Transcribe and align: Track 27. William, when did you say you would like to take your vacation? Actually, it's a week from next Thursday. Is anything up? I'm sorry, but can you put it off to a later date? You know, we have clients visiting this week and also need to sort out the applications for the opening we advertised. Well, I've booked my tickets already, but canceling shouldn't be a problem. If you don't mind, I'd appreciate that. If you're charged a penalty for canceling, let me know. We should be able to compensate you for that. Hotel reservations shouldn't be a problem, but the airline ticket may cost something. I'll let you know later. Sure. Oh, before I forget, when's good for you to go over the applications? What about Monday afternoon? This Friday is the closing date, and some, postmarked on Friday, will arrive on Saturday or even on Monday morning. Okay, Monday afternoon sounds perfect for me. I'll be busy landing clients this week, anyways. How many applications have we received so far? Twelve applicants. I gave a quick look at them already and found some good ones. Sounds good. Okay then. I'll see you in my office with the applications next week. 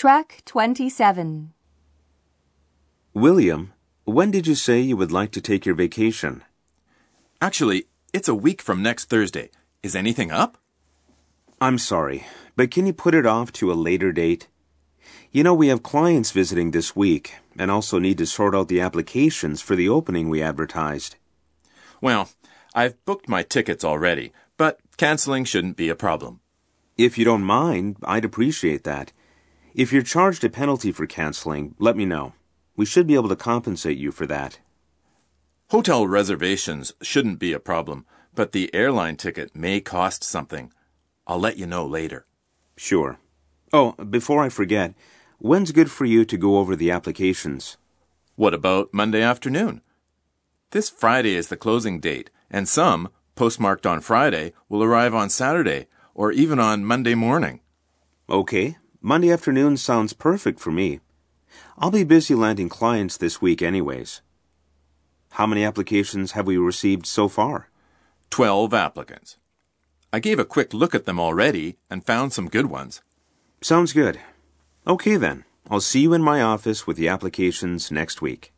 Track 0.00 0.40
27. 0.46 1.52
William, 3.12 3.74
when 4.04 4.30
did 4.30 4.46
you 4.46 4.54
say 4.54 4.80
you 4.80 4.96
would 4.96 5.12
like 5.12 5.30
to 5.32 5.42
take 5.42 5.66
your 5.66 5.74
vacation? 5.74 6.42
Actually, 7.42 7.84
it's 8.10 8.26
a 8.26 8.34
week 8.34 8.62
from 8.62 8.82
next 8.82 9.10
Thursday. 9.10 9.50
Is 9.82 9.94
anything 9.94 10.30
up? 10.30 10.56
I'm 11.60 11.76
sorry, 11.76 12.24
but 12.56 12.70
can 12.70 12.86
you 12.86 12.94
put 12.94 13.14
it 13.14 13.26
off 13.26 13.52
to 13.52 13.70
a 13.70 13.74
later 13.74 14.10
date? 14.10 14.48
You 15.32 15.44
know, 15.44 15.52
we 15.52 15.68
have 15.68 15.82
clients 15.82 16.30
visiting 16.30 16.70
this 16.70 16.96
week 16.96 17.34
and 17.58 17.70
also 17.70 17.98
need 17.98 18.16
to 18.16 18.26
sort 18.26 18.54
out 18.54 18.68
the 18.68 18.80
applications 18.80 19.60
for 19.60 19.76
the 19.76 19.90
opening 19.90 20.30
we 20.30 20.40
advertised. 20.40 21.16
Well, 22.00 22.30
I've 22.74 23.04
booked 23.04 23.28
my 23.28 23.42
tickets 23.42 23.84
already, 23.84 24.32
but 24.56 24.80
canceling 24.96 25.44
shouldn't 25.44 25.76
be 25.76 25.90
a 25.90 25.94
problem. 25.94 26.40
If 26.96 27.18
you 27.18 27.26
don't 27.26 27.42
mind, 27.44 27.98
I'd 28.02 28.24
appreciate 28.24 28.84
that. 28.84 29.12
If 29.80 29.94
you're 29.94 30.02
charged 30.02 30.44
a 30.44 30.50
penalty 30.50 30.92
for 30.92 31.06
canceling, 31.06 31.74
let 31.78 31.96
me 31.96 32.04
know. 32.04 32.34
We 32.76 32.84
should 32.84 33.06
be 33.06 33.14
able 33.14 33.30
to 33.30 33.34
compensate 33.34 33.96
you 33.96 34.12
for 34.12 34.26
that. 34.26 34.60
Hotel 35.70 36.06
reservations 36.06 36.92
shouldn't 37.00 37.38
be 37.38 37.54
a 37.54 37.58
problem, 37.58 38.04
but 38.34 38.52
the 38.52 38.68
airline 38.74 39.16
ticket 39.16 39.56
may 39.56 39.80
cost 39.80 40.22
something. 40.22 40.70
I'll 41.26 41.40
let 41.40 41.56
you 41.56 41.64
know 41.64 41.86
later. 41.86 42.26
Sure. 42.76 43.20
Oh, 43.72 43.92
before 43.92 44.42
I 44.42 44.50
forget, 44.50 44.92
when's 45.38 45.72
good 45.72 45.90
for 45.90 46.04
you 46.04 46.26
to 46.26 46.36
go 46.36 46.58
over 46.58 46.76
the 46.76 46.90
applications? 46.90 47.78
What 48.36 48.52
about 48.52 48.92
Monday 48.92 49.22
afternoon? 49.22 49.80
This 50.72 50.90
Friday 50.90 51.36
is 51.36 51.48
the 51.48 51.56
closing 51.56 52.00
date, 52.00 52.28
and 52.50 52.68
some, 52.68 53.08
postmarked 53.34 53.86
on 53.86 54.02
Friday, 54.02 54.52
will 54.68 54.82
arrive 54.82 55.14
on 55.14 55.30
Saturday 55.30 55.86
or 56.12 56.32
even 56.32 56.60
on 56.60 56.84
Monday 56.84 57.14
morning. 57.14 57.60
Okay, 58.28 58.76
Monday 59.02 59.32
afternoon 59.32 59.78
sounds 59.78 60.12
perfect 60.12 60.60
for 60.60 60.70
me. 60.70 61.00
I'll 61.78 61.90
be 61.90 62.04
busy 62.04 62.34
landing 62.34 62.68
clients 62.68 63.16
this 63.16 63.40
week, 63.40 63.62
anyways. 63.62 64.20
How 65.30 65.46
many 65.46 65.64
applications 65.64 66.32
have 66.32 66.46
we 66.46 66.58
received 66.58 67.06
so 67.06 67.26
far? 67.26 67.70
Twelve 68.28 68.74
applicants. 68.74 69.38
I 70.12 70.18
gave 70.18 70.38
a 70.38 70.44
quick 70.44 70.74
look 70.74 70.94
at 70.94 71.06
them 71.06 71.18
already 71.18 71.78
and 71.88 72.04
found 72.04 72.34
some 72.34 72.50
good 72.50 72.66
ones. 72.66 73.00
Sounds 73.62 73.94
good. 73.94 74.20
Okay 74.86 75.16
then. 75.16 75.44
I'll 75.70 75.80
see 75.80 76.00
you 76.00 76.12
in 76.12 76.20
my 76.20 76.42
office 76.42 76.86
with 76.86 76.98
the 76.98 77.08
applications 77.08 77.90
next 77.90 78.20
week. 78.20 78.52